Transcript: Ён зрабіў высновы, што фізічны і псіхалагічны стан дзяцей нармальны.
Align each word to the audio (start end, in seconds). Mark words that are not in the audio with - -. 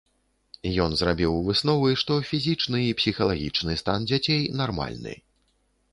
Ён 0.85 0.95
зрабіў 1.01 1.35
высновы, 1.49 1.91
што 2.03 2.17
фізічны 2.31 2.81
і 2.87 2.97
псіхалагічны 3.03 3.79
стан 3.85 3.99
дзяцей 4.13 4.41
нармальны. 4.63 5.13